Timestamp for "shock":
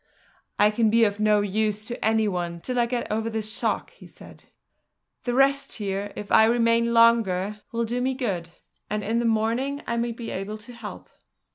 3.55-3.91